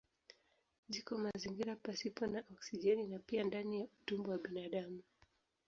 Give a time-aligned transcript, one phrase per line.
[0.93, 5.01] Ziko mazingira pasipo na oksijeni na pia ndani ya utumbo wa binadamu.